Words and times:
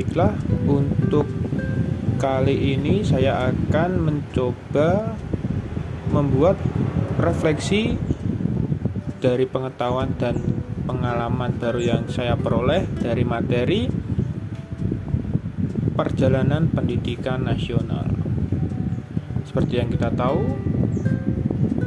Baiklah, 0.00 0.32
untuk 0.64 1.28
kali 2.16 2.72
ini 2.72 3.04
saya 3.04 3.52
akan 3.52 4.00
mencoba 4.00 5.12
membuat 6.08 6.56
refleksi 7.20 8.00
dari 9.20 9.44
pengetahuan 9.44 10.16
dan 10.16 10.40
pengalaman 10.88 11.52
baru 11.60 11.84
yang 11.84 12.02
saya 12.08 12.32
peroleh 12.32 12.88
dari 12.96 13.28
materi 13.28 13.92
perjalanan 15.92 16.72
pendidikan 16.72 17.44
nasional. 17.44 18.08
Seperti 19.44 19.84
yang 19.84 19.92
kita 19.92 20.16
tahu, 20.16 20.48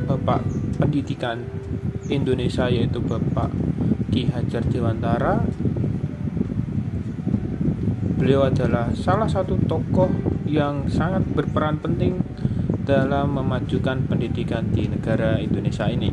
Bapak 0.05 0.45
Pendidikan 0.77 1.41
Indonesia 2.13 2.69
yaitu 2.69 3.01
Bapak 3.01 3.49
Ki 4.13 4.29
Hajar 4.29 4.61
Dewantara 4.69 5.41
Beliau 8.23 8.47
adalah 8.47 8.87
salah 8.95 9.27
satu 9.27 9.59
tokoh 9.67 10.07
yang 10.47 10.87
sangat 10.87 11.27
berperan 11.35 11.75
penting 11.83 12.23
dalam 12.87 13.35
memajukan 13.35 13.99
pendidikan 14.07 14.71
di 14.71 14.87
negara 14.87 15.43
Indonesia 15.43 15.91
ini. 15.91 16.07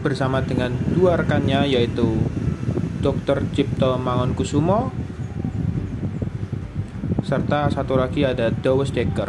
Bersama 0.00 0.40
dengan 0.40 0.72
dua 0.96 1.20
rekannya 1.20 1.76
yaitu 1.76 2.24
Dr. 3.04 3.52
Cipto 3.52 4.00
Mangunkusumo 4.00 4.88
serta 7.20 7.68
satu 7.68 8.00
lagi 8.00 8.24
ada 8.24 8.48
Dawes 8.48 8.96
Dekker. 8.96 9.28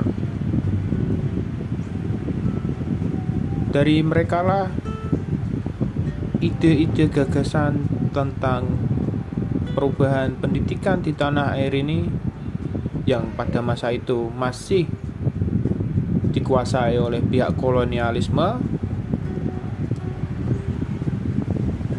Dari 3.68 4.00
mereka 4.00 4.40
lah 4.40 4.72
ide-ide 6.40 7.12
gagasan 7.12 7.84
tentang 8.16 8.93
perubahan 9.74 10.38
pendidikan 10.38 11.02
di 11.02 11.12
tanah 11.12 11.58
air 11.58 11.74
ini 11.74 12.06
yang 13.04 13.36
pada 13.36 13.60
masa 13.60 13.92
itu 13.92 14.32
masih 14.32 14.88
dikuasai 16.34 16.96
oleh 16.98 17.20
pihak 17.20 17.54
kolonialisme 17.60 18.58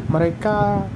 mereka 0.09 0.87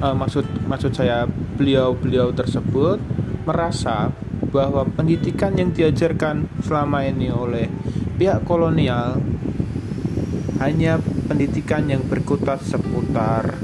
uh, 0.00 0.16
maksud 0.16 0.44
maksud 0.66 0.92
saya 0.96 1.28
beliau-beliau 1.28 2.32
tersebut 2.32 2.98
merasa 3.44 4.12
bahwa 4.48 4.88
pendidikan 4.88 5.52
yang 5.56 5.70
diajarkan 5.76 6.48
selama 6.64 7.04
ini 7.04 7.28
oleh 7.28 7.68
pihak 8.16 8.44
kolonial 8.48 9.20
hanya 10.58 10.98
pendidikan 11.28 11.86
yang 11.86 12.02
berkutat 12.08 12.64
seputar 12.64 13.60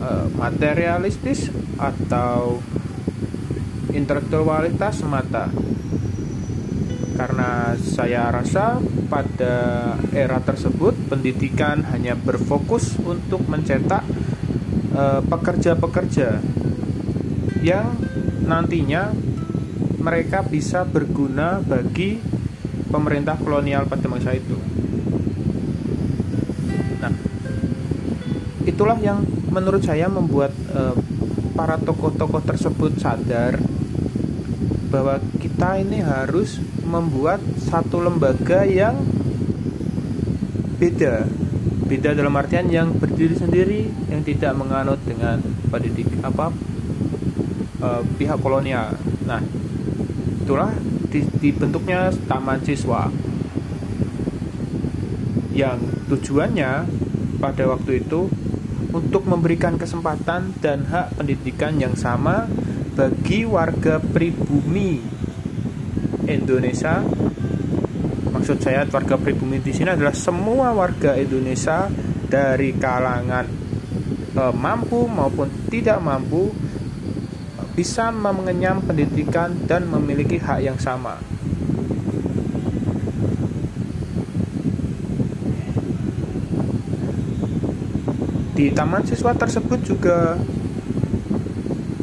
Eh, 0.00 0.26
materialistis 0.32 1.52
atau 1.76 2.56
intelektualitas 3.92 5.04
semata 5.04 5.52
karena 7.20 7.76
saya 7.76 8.32
rasa 8.32 8.80
pada 9.12 9.92
era 10.16 10.40
tersebut 10.40 10.96
pendidikan 11.04 11.84
hanya 11.92 12.16
berfokus 12.16 12.96
untuk 13.04 13.44
mencetak 13.44 14.00
eh, 14.96 15.20
pekerja-pekerja 15.20 16.40
uh, 16.40 16.48
yang 17.60 17.92
nantinya 18.48 19.12
mereka 20.00 20.40
bisa 20.40 20.88
berguna 20.88 21.60
bagi 21.60 22.16
pemerintah 22.88 23.36
kolonial 23.36 23.84
pada 23.84 24.08
masa 24.08 24.32
itu. 24.32 24.56
Nah, 27.04 27.12
itulah 28.64 28.96
yang 28.96 29.39
menurut 29.50 29.82
saya 29.82 30.06
membuat 30.06 30.54
uh, 30.70 30.94
para 31.58 31.76
tokoh-tokoh 31.76 32.40
tersebut 32.46 32.96
sadar 33.02 33.58
bahwa 34.90 35.18
kita 35.38 35.78
ini 35.82 36.02
harus 36.02 36.62
membuat 36.86 37.38
satu 37.58 38.02
lembaga 38.02 38.66
yang 38.66 38.98
beda. 40.78 41.26
Beda 41.86 42.14
dalam 42.14 42.34
artian 42.38 42.70
yang 42.70 42.94
berdiri 42.94 43.34
sendiri 43.34 43.90
yang 44.10 44.22
tidak 44.22 44.54
menganut 44.54 44.98
dengan 45.02 45.42
pendidik 45.70 46.06
apa 46.22 46.54
uh, 47.82 48.02
pihak 48.18 48.38
kolonial. 48.38 48.94
Nah 49.26 49.42
itulah 50.46 50.70
dibentuknya 51.42 52.14
taman 52.30 52.62
siswa. 52.62 53.10
Yang 55.50 55.82
tujuannya 56.06 56.86
pada 57.42 57.64
waktu 57.66 58.06
itu 58.06 58.30
untuk 58.90 59.28
memberikan 59.28 59.76
kesempatan 59.76 60.56
dan 60.58 60.88
hak 60.88 61.20
pendidikan 61.20 61.76
yang 61.76 61.94
sama 61.94 62.48
bagi 62.96 63.44
warga 63.44 64.00
pribumi 64.00 65.00
Indonesia. 66.26 67.04
Maksud 68.30 68.56
saya 68.62 68.88
warga 68.88 69.20
pribumi 69.20 69.60
di 69.60 69.72
sini 69.76 69.92
adalah 69.92 70.16
semua 70.16 70.72
warga 70.72 71.12
Indonesia 71.18 71.92
dari 72.30 72.72
kalangan 72.72 73.46
e, 74.32 74.42
mampu 74.54 75.04
maupun 75.10 75.50
tidak 75.68 75.98
mampu 76.00 76.48
bisa 77.74 78.08
mengenyam 78.14 78.80
pendidikan 78.84 79.54
dan 79.66 79.88
memiliki 79.88 80.38
hak 80.40 80.60
yang 80.62 80.78
sama. 80.78 81.18
Di 88.60 88.68
taman 88.76 89.08
siswa 89.08 89.32
tersebut 89.32 89.80
juga 89.80 90.36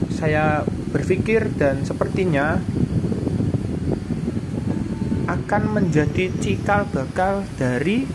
saya 0.09 0.65
berpikir 0.89 1.53
dan 1.53 1.85
sepertinya 1.85 2.57
akan 5.29 5.63
menjadi 5.69 6.33
cikal 6.41 6.89
bakal 6.89 7.45
dari 7.61 8.09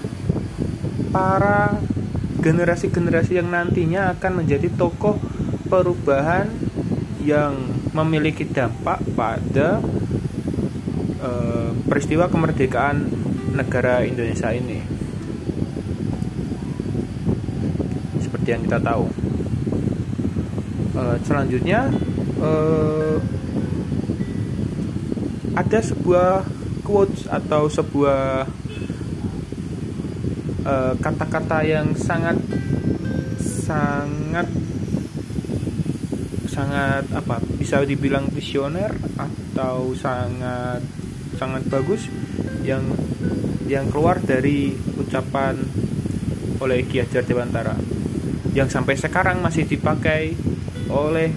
para 1.15 1.79
generasi-generasi 2.43 3.39
yang 3.39 3.55
nantinya 3.55 4.19
akan 4.19 4.43
menjadi 4.43 4.75
tokoh 4.75 5.23
perubahan 5.71 6.51
yang 7.23 7.55
memiliki 7.95 8.43
dampak 8.43 9.07
pada 9.15 9.79
e, 11.23 11.31
peristiwa 11.87 12.27
kemerdekaan 12.27 13.07
negara 13.55 14.03
Indonesia 14.03 14.51
ini. 14.51 15.02
Seperti 18.43 18.59
yang 18.59 18.67
kita 18.67 18.81
tahu. 18.83 19.07
Uh, 20.99 21.17
selanjutnya 21.23 21.81
uh, 22.43 23.17
ada 25.55 25.79
sebuah 25.79 26.43
quotes 26.83 27.31
atau 27.31 27.71
sebuah 27.71 28.51
eh, 30.67 30.95
kata-kata 30.99 31.63
uh, 31.63 31.69
yang 31.69 31.95
sangat 31.95 32.35
sangat 33.39 34.49
sangat 36.51 37.05
apa 37.15 37.39
bisa 37.61 37.85
dibilang 37.87 38.27
visioner 38.33 38.91
atau 39.21 39.95
sangat 39.95 40.83
sangat 41.39 41.63
bagus 41.71 42.09
yang 42.67 42.83
yang 43.71 43.87
keluar 43.93 44.19
dari 44.19 44.73
ucapan 44.99 45.61
oleh 46.59 46.83
Ki 46.89 47.05
Hajar 47.05 47.23
Dewantara 47.29 47.92
yang 48.53 48.69
sampai 48.69 49.01
sekarang 49.01 49.41
masih 49.41 49.65
dipakai 49.65 50.37
oleh 50.93 51.33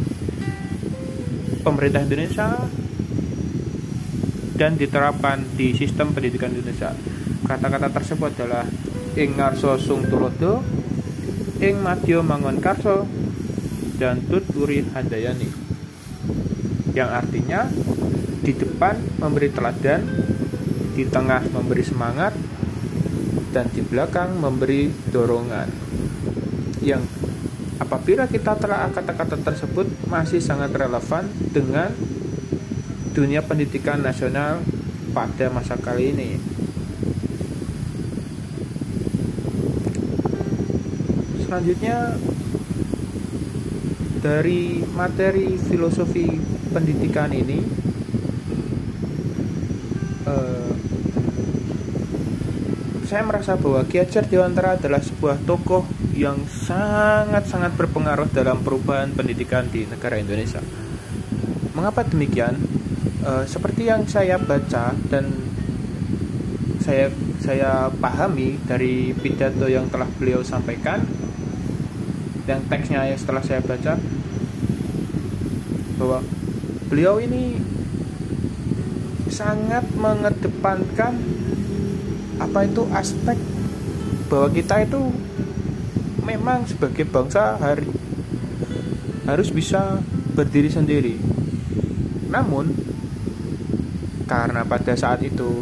pemerintah 1.64 2.04
Indonesia 2.04 2.60
dan 4.56 4.76
diterapkan 4.76 5.44
di 5.56 5.72
sistem 5.76 6.12
pendidikan 6.12 6.52
Indonesia. 6.52 6.92
Kata-kata 7.48 7.88
tersebut 7.92 8.36
adalah 8.36 8.68
ing 9.16 9.40
ngarso 9.40 9.80
sung 9.80 10.04
tulodo, 10.12 10.60
ing 11.64 11.80
madyo 11.80 12.20
mangon 12.20 12.60
karso, 12.60 13.08
dan 13.96 14.20
tut 14.28 14.44
uri 14.60 14.84
handayani. 14.92 15.48
Yang 16.92 17.10
artinya 17.12 17.68
di 18.44 18.52
depan 18.56 18.96
memberi 19.24 19.50
teladan, 19.56 20.04
di 20.96 21.04
tengah 21.08 21.48
memberi 21.52 21.84
semangat, 21.84 22.36
dan 23.56 23.72
di 23.72 23.80
belakang 23.84 24.36
memberi 24.36 24.92
dorongan 25.12 25.85
yang 26.86 27.02
apabila 27.82 28.30
kita 28.30 28.54
telah 28.62 28.88
kata-kata 28.94 29.42
tersebut 29.42 29.90
masih 30.06 30.38
sangat 30.38 30.70
relevan 30.78 31.26
dengan 31.50 31.90
dunia 33.18 33.42
pendidikan 33.42 34.06
nasional 34.06 34.62
pada 35.16 35.50
masa 35.50 35.74
kali 35.80 36.14
ini. 36.14 36.38
Selanjutnya 41.42 42.20
dari 44.20 44.84
materi 44.94 45.56
filosofi 45.56 46.28
pendidikan 46.74 47.32
ini 47.32 47.62
eh, 50.28 50.74
saya 53.08 53.22
merasa 53.24 53.56
bahwa 53.56 53.86
Ki 53.88 54.02
Hajar 54.02 54.28
Dewantara 54.28 54.76
adalah 54.76 55.00
sebuah 55.00 55.40
tokoh 55.48 55.86
yang 56.16 56.40
sangat-sangat 56.48 57.76
berpengaruh 57.76 58.32
dalam 58.32 58.64
perubahan 58.64 59.12
pendidikan 59.12 59.68
di 59.68 59.84
negara 59.84 60.16
Indonesia. 60.16 60.64
Mengapa 61.76 62.08
demikian? 62.08 62.56
E, 63.20 63.44
seperti 63.44 63.92
yang 63.92 64.08
saya 64.08 64.40
baca 64.40 64.96
dan 65.12 65.28
saya 66.80 67.12
saya 67.44 67.92
pahami 67.92 68.56
dari 68.64 69.12
pidato 69.12 69.68
yang 69.68 69.92
telah 69.92 70.08
beliau 70.16 70.40
sampaikan 70.40 71.04
dan 72.48 72.64
teksnya 72.72 73.12
yang 73.12 73.20
setelah 73.20 73.44
saya 73.44 73.60
baca 73.60 74.00
bahwa 76.00 76.24
beliau 76.88 77.20
ini 77.20 77.60
sangat 79.28 79.84
mengedepankan 80.00 81.20
apa 82.40 82.60
itu 82.64 82.88
aspek 82.96 83.36
bahwa 84.30 84.48
kita 84.54 84.86
itu 84.86 85.02
memang 86.26 86.66
sebagai 86.66 87.06
bangsa 87.06 87.56
hari, 87.62 87.86
harus 89.30 89.54
bisa 89.54 90.02
berdiri 90.34 90.74
sendiri. 90.74 91.16
Namun 92.34 92.74
karena 94.26 94.66
pada 94.66 94.98
saat 94.98 95.22
itu 95.22 95.62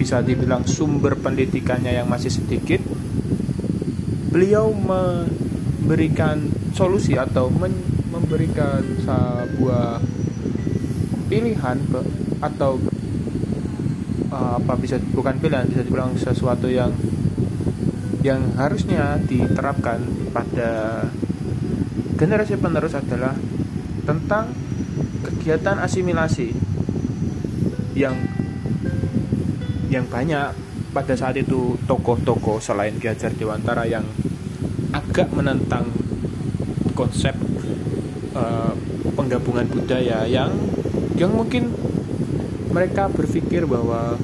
bisa 0.00 0.24
dibilang 0.24 0.64
sumber 0.64 1.12
pendidikannya 1.20 1.92
yang 1.92 2.08
masih 2.08 2.32
sedikit, 2.32 2.80
beliau 4.32 4.72
memberikan 4.72 6.48
solusi 6.72 7.20
atau 7.20 7.52
memberikan 7.52 8.80
sebuah 9.04 10.00
pilihan 11.28 11.78
atau 12.40 12.80
uh, 14.32 14.56
apa 14.58 14.74
bisa 14.80 14.96
bukan 15.12 15.36
pilihan 15.38 15.68
bisa 15.68 15.84
dibilang 15.84 16.16
sesuatu 16.16 16.66
yang 16.66 16.90
yang 18.20 18.52
harusnya 18.60 19.16
diterapkan 19.24 20.04
pada 20.32 21.04
generasi 22.20 22.60
penerus 22.60 22.92
adalah 22.92 23.32
tentang 24.04 24.52
kegiatan 25.24 25.80
asimilasi 25.80 26.52
yang 27.96 28.16
yang 29.88 30.04
banyak. 30.06 30.52
Pada 30.90 31.14
saat 31.14 31.38
itu 31.38 31.78
tokoh-tokoh 31.86 32.58
selain 32.58 32.98
Ki 32.98 33.06
Hajar 33.06 33.30
Dewantara 33.30 33.86
yang 33.86 34.02
agak 34.90 35.30
menentang 35.30 35.86
konsep 36.98 37.30
uh, 38.34 38.74
penggabungan 39.14 39.70
budaya 39.70 40.26
yang 40.26 40.50
yang 41.14 41.30
mungkin 41.30 41.70
mereka 42.74 43.06
berpikir 43.06 43.70
bahwa 43.70 44.18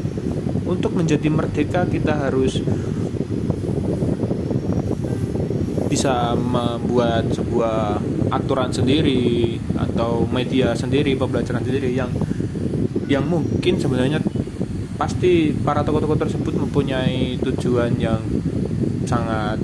untuk 0.67 0.99
menjadi 0.99 1.31
merdeka 1.31 1.87
kita 1.87 2.19
harus 2.19 2.59
bisa 5.97 6.37
membuat 6.37 7.33
sebuah 7.33 7.97
aturan 8.29 8.69
sendiri 8.69 9.57
atau 9.81 10.29
media 10.29 10.77
sendiri 10.77 11.17
pembelajaran 11.17 11.65
sendiri 11.65 11.97
yang 11.97 12.13
yang 13.09 13.25
mungkin 13.25 13.81
sebenarnya 13.81 14.21
pasti 15.01 15.57
para 15.57 15.81
tokoh-tokoh 15.81 16.21
tersebut 16.21 16.53
mempunyai 16.53 17.41
tujuan 17.41 17.97
yang 17.97 18.21
sangat 19.09 19.57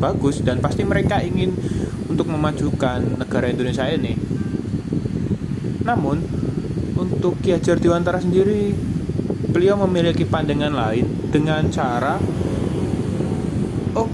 bagus 0.00 0.40
dan 0.40 0.64
pasti 0.64 0.80
mereka 0.80 1.20
ingin 1.20 1.52
untuk 2.08 2.24
memajukan 2.32 3.20
negara 3.20 3.52
Indonesia 3.52 3.84
ini. 3.84 4.16
Namun 5.84 6.24
untuk 6.96 7.36
Ki 7.44 7.52
Hajar 7.52 7.76
Dewantara 7.76 8.16
sendiri 8.24 8.72
beliau 9.52 9.76
memiliki 9.84 10.24
pandangan 10.24 10.72
lain 10.72 11.04
dengan 11.28 11.68
cara 11.68 12.16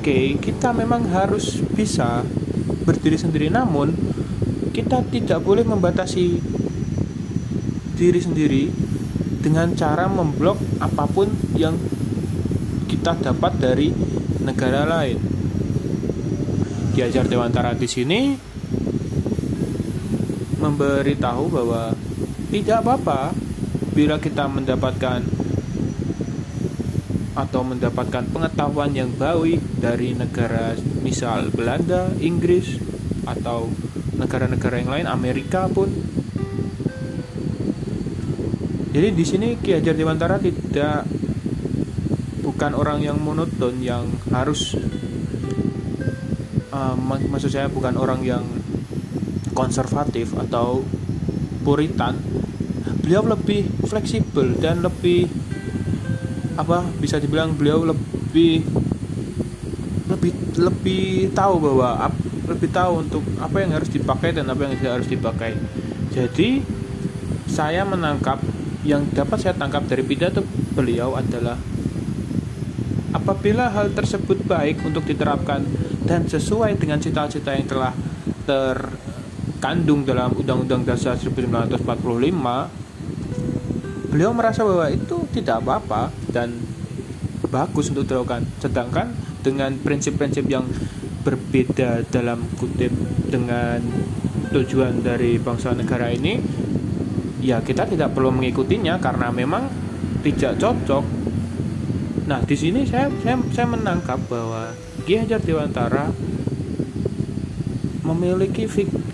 okay, 0.02 0.34
kita 0.34 0.75
memang 0.75 1.06
harus 1.14 1.62
bisa 1.78 2.26
berdiri 2.82 3.14
sendiri 3.14 3.46
namun 3.46 3.94
kita 4.75 5.06
tidak 5.06 5.46
boleh 5.46 5.62
membatasi 5.62 6.43
diri 7.94 8.19
sendiri 8.19 8.66
dengan 9.38 9.70
cara 9.78 10.10
memblok 10.10 10.58
apa 10.82 11.06
pun 11.06 11.31
yang 11.54 11.78
kita 12.90 13.14
dapat 13.19 13.62
dari 13.62 13.94
negara 14.43 14.82
lain. 14.87 15.19
Ki 16.93 17.06
Hajar 17.06 17.31
Dewantara 17.31 17.78
di 17.78 17.87
sini 17.87 18.34
memberitahu 20.58 21.43
bahwa 21.50 21.94
tidak 22.50 22.82
apa-apa 22.82 23.34
bila 23.93 24.19
kita 24.19 24.46
mendapatkan 24.46 25.41
atau 27.32 27.64
mendapatkan 27.64 28.29
pengetahuan 28.29 28.93
yang 28.93 29.08
baik 29.17 29.61
dari 29.81 30.12
negara 30.12 30.76
misal 31.00 31.49
Belanda, 31.49 32.12
Inggris 32.20 32.76
atau 33.25 33.73
negara-negara 34.17 34.84
yang 34.84 34.90
lain, 34.93 35.06
Amerika 35.08 35.67
pun. 35.73 35.88
Jadi 38.93 39.08
di 39.17 39.25
sini 39.25 39.56
Ki 39.56 39.73
Hajar 39.73 39.96
Dewantara 39.96 40.37
tidak 40.37 41.08
bukan 42.44 42.76
orang 42.76 43.00
yang 43.00 43.17
monoton 43.17 43.81
yang 43.81 44.05
harus 44.28 44.76
uh, 46.69 46.93
maksud 47.00 47.49
saya 47.49 47.73
bukan 47.73 47.96
orang 47.96 48.20
yang 48.20 48.44
konservatif 49.56 50.37
atau 50.37 50.85
puritan 51.64 52.20
beliau 53.02 53.26
lebih 53.26 53.67
fleksibel 53.87 54.55
dan 54.62 54.81
lebih 54.81 55.26
apa 56.56 56.84
bisa 57.00 57.16
dibilang 57.16 57.56
beliau 57.56 57.84
lebih 57.87 58.64
lebih 60.08 60.32
lebih 60.60 61.32
tahu 61.32 61.54
bahwa 61.62 62.10
lebih 62.49 62.69
tahu 62.69 62.93
untuk 63.06 63.22
apa 63.40 63.56
yang 63.64 63.72
harus 63.72 63.88
dipakai 63.88 64.37
dan 64.37 64.50
apa 64.50 64.60
yang 64.69 64.75
tidak 64.76 64.93
harus 65.00 65.08
dipakai. 65.08 65.52
Jadi 66.12 66.60
saya 67.49 67.84
menangkap 67.88 68.40
yang 68.82 69.06
dapat 69.14 69.38
saya 69.38 69.54
tangkap 69.54 69.87
dari 69.87 70.02
pidato 70.02 70.43
beliau 70.75 71.14
adalah 71.14 71.56
apabila 73.14 73.70
hal 73.70 73.94
tersebut 73.94 74.43
baik 74.44 74.82
untuk 74.82 75.06
diterapkan 75.06 75.62
dan 76.02 76.26
sesuai 76.26 76.75
dengan 76.81 76.99
cita-cita 76.99 77.54
yang 77.54 77.69
telah 77.69 77.94
terkandung 78.43 80.02
dalam 80.02 80.34
Undang-Undang 80.34 80.82
Dasar 80.82 81.14
1945 81.14 82.81
beliau 84.12 84.37
merasa 84.37 84.61
bahwa 84.61 84.93
itu 84.93 85.25
tidak 85.32 85.64
apa-apa 85.64 86.12
dan 86.28 86.52
bagus 87.49 87.88
untuk 87.88 88.04
dilakukan. 88.04 88.45
Sedangkan 88.61 89.16
dengan 89.40 89.73
prinsip-prinsip 89.81 90.45
yang 90.52 90.69
berbeda 91.25 92.04
dalam 92.12 92.45
kutip 92.61 92.92
dengan 93.33 93.81
tujuan 94.52 95.00
dari 95.00 95.40
bangsa 95.40 95.73
negara 95.73 96.12
ini 96.12 96.37
ya 97.40 97.64
kita 97.64 97.88
tidak 97.88 98.12
perlu 98.12 98.28
mengikutinya 98.31 99.00
karena 99.00 99.33
memang 99.33 99.66
tidak 100.21 100.61
cocok. 100.61 101.04
Nah 102.28 102.45
di 102.45 102.54
sini 102.54 102.85
saya 102.85 103.09
saya, 103.25 103.40
saya 103.50 103.66
menangkap 103.66 104.21
bahwa 104.28 104.76
Ki 105.09 105.19
Hajar 105.19 105.40
Dewantara 105.42 106.12
memiliki 108.02 108.69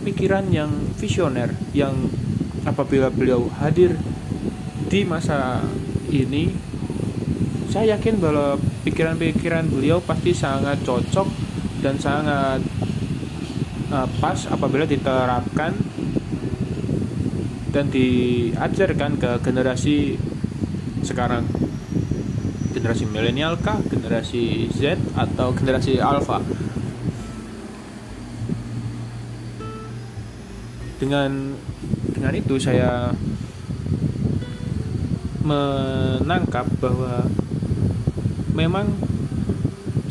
pikiran 0.04 0.48
yang 0.50 0.72
visioner 0.96 1.52
yang 1.72 1.94
apabila 2.64 3.08
beliau 3.08 3.48
hadir 3.60 3.96
di 4.88 5.04
masa 5.04 5.60
ini 6.08 6.48
saya 7.68 8.00
yakin 8.00 8.16
bahwa 8.16 8.56
pikiran-pikiran 8.88 9.68
beliau 9.68 10.00
pasti 10.00 10.32
sangat 10.32 10.80
cocok 10.80 11.28
dan 11.84 12.00
sangat 12.00 12.64
uh, 13.92 14.08
pas 14.18 14.38
apabila 14.48 14.88
diterapkan 14.88 15.76
dan 17.68 17.92
diajarkan 17.92 19.20
ke 19.20 19.30
generasi 19.44 20.16
sekarang. 21.04 21.44
Generasi 22.72 23.04
milenial 23.04 23.60
kah, 23.60 23.76
generasi 23.84 24.72
Z 24.72 24.96
atau 25.12 25.52
generasi 25.52 26.00
Alpha? 26.00 26.40
Dengan 30.98 31.54
dengan 32.16 32.32
itu 32.34 32.56
saya 32.56 33.12
menangkap 35.48 36.68
bahwa 36.76 37.24
memang 38.52 38.92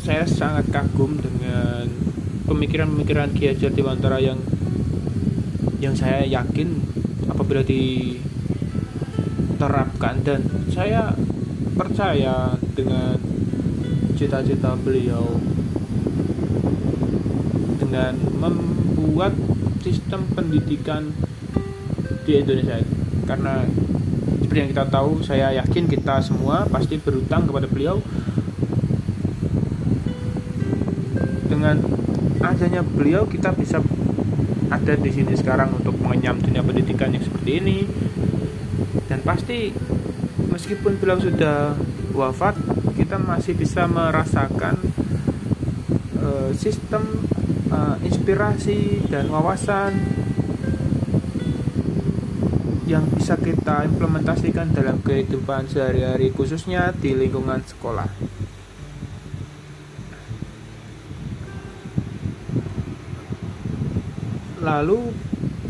saya 0.02 0.26
sangat 0.26 0.66
kagum 0.74 1.14
dengan 1.22 1.86
pemikiran-pemikiran 2.48 3.30
Ki 3.36 3.52
Hajar 3.52 3.70
Dewantara 3.70 4.18
yang 4.18 4.40
yang 5.78 5.94
saya 5.94 6.26
yakin 6.26 6.82
apabila 7.30 7.62
diterapkan. 7.62 8.18
Dan 10.26 10.42
saya 10.74 11.14
percaya 11.78 12.58
dengan 12.74 13.14
cita-cita 14.18 14.74
beliau 14.82 15.38
dengan 17.78 18.18
membuat 18.34 19.30
sistem 19.78 20.26
pendidikan 20.34 21.14
di 22.26 22.42
Indonesia 22.42 22.82
karena 23.24 23.64
seperti 24.58 24.74
yang 24.74 24.90
kita 24.90 24.90
tahu 24.90 25.12
saya 25.22 25.54
yakin 25.54 25.86
kita 25.86 26.18
semua 26.18 26.66
pasti 26.66 26.98
berutang 26.98 27.46
kepada 27.46 27.70
beliau. 27.70 28.02
Dengan 31.46 31.78
adanya 32.42 32.82
beliau 32.82 33.22
kita 33.30 33.54
bisa 33.54 33.78
ada 34.66 34.98
di 34.98 35.10
sini 35.14 35.38
sekarang 35.38 35.78
untuk 35.78 35.94
mengenyam 36.02 36.42
dunia 36.42 36.66
pendidikan 36.66 37.14
yang 37.14 37.22
seperti 37.22 37.62
ini. 37.62 37.86
Dan 39.06 39.22
pasti 39.22 39.70
meskipun 40.50 40.98
beliau 40.98 41.22
sudah 41.22 41.78
wafat 42.10 42.58
kita 42.98 43.14
masih 43.14 43.54
bisa 43.54 43.86
merasakan 43.86 44.74
uh, 46.18 46.50
sistem 46.58 47.06
uh, 47.70 47.94
inspirasi 48.02 49.06
dan 49.06 49.30
wawasan 49.30 49.94
yang 52.88 53.04
bisa 53.12 53.36
kita 53.36 53.84
implementasikan 53.84 54.72
dalam 54.72 55.04
kehidupan 55.04 55.68
sehari-hari 55.68 56.32
khususnya 56.32 56.88
di 56.96 57.12
lingkungan 57.12 57.60
sekolah. 57.60 58.08
Lalu 64.64 65.12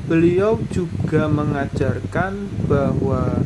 beliau 0.07 0.63
juga 0.71 1.27
mengajarkan 1.27 2.33
bahwa 2.71 3.43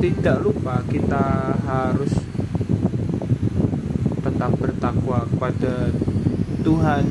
tidak 0.00 0.40
lupa 0.40 0.80
kita 0.88 1.52
harus 1.68 2.12
tetap 4.24 4.56
bertakwa 4.56 5.28
kepada 5.28 5.92
Tuhan 6.64 7.04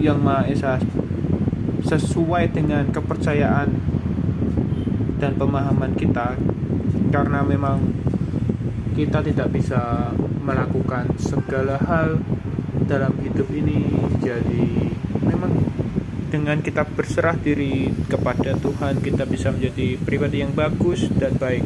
yang 0.00 0.24
Maha 0.24 0.48
Esa 0.48 0.80
sesuai 1.84 2.52
dengan 2.52 2.88
kepercayaan 2.90 3.68
dan 5.18 5.32
pemahaman 5.34 5.98
kita 5.98 6.38
karena 7.10 7.42
memang 7.42 7.80
kita 8.94 9.22
tidak 9.22 9.48
bisa 9.54 10.10
melakukan 10.42 11.14
segala 11.18 11.78
hal 11.78 12.18
dalam 12.86 13.14
hidup 13.22 13.46
ini. 13.54 13.86
Jadi 14.18 14.94
memang 15.22 15.52
dengan 16.28 16.60
kita 16.60 16.84
berserah 16.84 17.38
diri 17.38 17.88
kepada 18.10 18.58
Tuhan 18.58 19.00
kita 19.00 19.24
bisa 19.24 19.54
menjadi 19.54 19.96
pribadi 20.02 20.42
yang 20.44 20.52
bagus 20.52 21.06
dan 21.16 21.34
baik. 21.36 21.64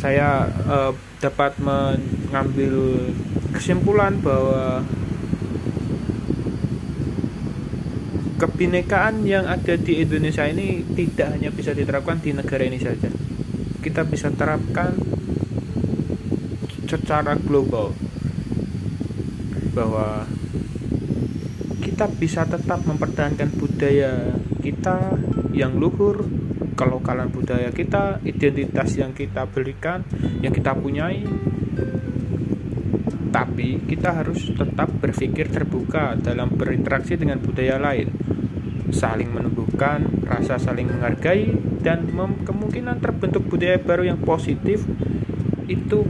Saya 0.00 0.48
uh, 0.64 0.96
dapat 1.20 1.52
mengambil 1.60 3.04
kesimpulan 3.52 4.16
bahwa 4.24 4.80
kebinekaan 8.40 9.28
yang 9.28 9.44
ada 9.44 9.76
di 9.76 10.00
Indonesia 10.00 10.48
ini 10.48 10.80
tidak 10.96 11.36
hanya 11.36 11.52
bisa 11.52 11.76
diterapkan 11.76 12.24
di 12.24 12.32
negara 12.32 12.64
ini 12.64 12.80
saja. 12.80 13.12
Kita 13.84 14.08
bisa 14.08 14.32
terapkan 14.32 14.96
secara 16.88 17.36
global 17.36 17.92
bahwa 19.76 20.24
kita 21.84 22.08
bisa 22.16 22.48
tetap 22.48 22.80
mempertahankan 22.88 23.52
budaya 23.60 24.40
kita 24.64 25.20
yang 25.52 25.76
luhur, 25.76 26.24
kelokalan 26.80 27.28
budaya 27.28 27.68
kita, 27.76 28.24
identitas 28.24 28.96
yang 28.96 29.12
kita 29.12 29.44
berikan, 29.52 30.00
yang 30.40 30.56
kita 30.56 30.72
punyai. 30.72 31.28
Tapi 33.30 33.86
kita 33.86 34.10
harus 34.10 34.50
tetap 34.50 34.90
berpikir 34.98 35.48
terbuka 35.48 36.18
dalam 36.18 36.50
berinteraksi 36.54 37.14
dengan 37.14 37.38
budaya 37.38 37.78
lain. 37.78 38.10
Saling 38.90 39.30
menumbuhkan 39.30 40.26
rasa 40.26 40.58
saling 40.58 40.90
menghargai 40.90 41.54
dan 41.78 42.10
kemungkinan 42.42 42.98
terbentuk 42.98 43.46
budaya 43.46 43.78
baru 43.78 44.10
yang 44.10 44.20
positif 44.20 44.82
itu 45.70 46.02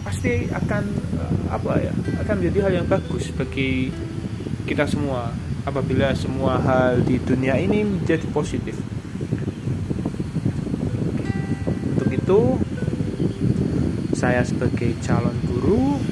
pasti 0.00 0.48
akan 0.48 0.84
eh, 1.20 1.36
apa 1.52 1.72
ya 1.76 1.92
akan 2.24 2.34
menjadi 2.40 2.58
hal 2.64 2.72
yang 2.82 2.88
bagus 2.88 3.28
bagi 3.36 3.92
kita 4.64 4.88
semua 4.88 5.30
apabila 5.66 6.14
semua 6.14 6.62
hal 6.62 7.02
di 7.02 7.18
dunia 7.18 7.58
ini 7.58 7.82
menjadi 7.82 8.24
positif. 8.30 8.78
Untuk 11.90 12.08
itu 12.10 12.40
saya 14.26 14.42
sebagai 14.42 14.90
calon 15.06 15.38
guru 15.46 16.02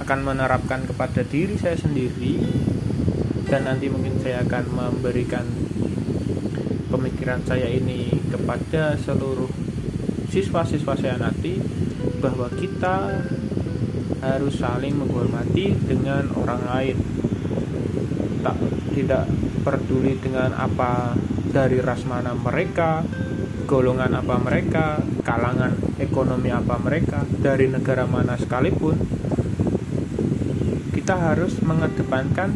akan 0.00 0.24
menerapkan 0.24 0.88
kepada 0.88 1.20
diri 1.20 1.52
saya 1.60 1.76
sendiri 1.76 2.40
dan 3.44 3.68
nanti 3.68 3.92
mungkin 3.92 4.16
saya 4.24 4.40
akan 4.48 4.64
memberikan 4.72 5.44
pemikiran 6.88 7.44
saya 7.44 7.68
ini 7.68 8.08
kepada 8.32 8.96
seluruh 8.96 9.52
siswa-siswa 10.32 10.96
saya 10.96 11.20
nanti 11.20 11.60
bahwa 12.24 12.48
kita 12.56 13.20
harus 14.24 14.56
saling 14.56 14.96
menghormati 14.96 15.76
dengan 15.84 16.24
orang 16.40 16.62
lain. 16.64 16.96
Tak 18.40 18.56
tidak 18.96 19.28
peduli 19.60 20.16
dengan 20.16 20.56
apa 20.56 21.12
dari 21.52 21.84
ras 21.84 22.08
mana 22.08 22.32
mereka 22.32 23.04
golongan 23.70 24.18
apa 24.18 24.34
mereka 24.42 24.98
kalangan 25.22 25.78
ekonomi 26.02 26.50
apa 26.50 26.74
mereka 26.82 27.22
dari 27.38 27.70
negara 27.70 28.02
mana 28.02 28.34
sekalipun 28.34 28.98
kita 30.90 31.14
harus 31.14 31.54
mengedepankan 31.62 32.50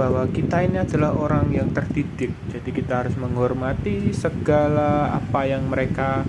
bahwa 0.00 0.24
kita 0.32 0.64
ini 0.64 0.80
adalah 0.80 1.12
orang 1.12 1.52
yang 1.52 1.76
terdidik. 1.76 2.32
Jadi 2.48 2.72
kita 2.72 3.04
harus 3.04 3.20
menghormati 3.20 4.16
segala 4.16 5.12
apa 5.12 5.44
yang 5.44 5.68
mereka 5.68 6.24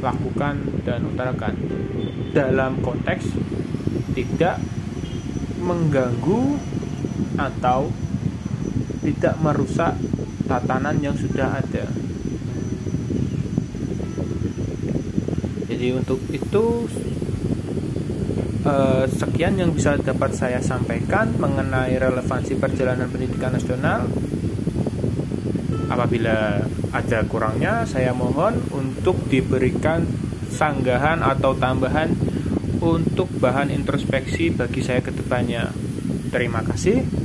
lakukan 0.00 0.56
dan 0.88 1.04
utarakan. 1.04 1.52
Dalam 2.32 2.80
konteks 2.80 3.28
tidak 4.16 4.56
mengganggu 5.60 6.56
atau 7.36 7.92
tidak 9.04 9.36
merusak 9.44 10.00
tatanan 10.50 10.98
yang 10.98 11.14
sudah 11.14 11.62
ada 11.62 11.86
jadi 15.70 15.94
untuk 15.94 16.18
itu 16.34 16.90
Uh, 18.60 19.08
sekian 19.08 19.56
yang 19.56 19.72
bisa 19.72 19.96
dapat 19.96 20.36
saya 20.36 20.60
sampaikan 20.60 21.32
mengenai 21.40 21.96
relevansi 21.96 22.60
perjalanan 22.60 23.08
pendidikan 23.08 23.56
nasional. 23.56 24.04
Apabila 25.88 26.60
ada 26.92 27.18
kurangnya, 27.24 27.88
saya 27.88 28.12
mohon 28.12 28.60
untuk 28.68 29.16
diberikan 29.32 30.04
sanggahan 30.52 31.24
atau 31.24 31.56
tambahan 31.56 32.12
untuk 32.84 33.32
bahan 33.40 33.72
introspeksi 33.72 34.52
bagi 34.52 34.84
saya 34.84 35.00
ke 35.00 35.08
depannya. 35.08 35.72
Terima 36.28 36.60
kasih. 36.60 37.19